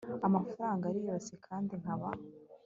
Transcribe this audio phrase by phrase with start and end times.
[0.27, 2.07] amafaranga ari yose kandi nkaba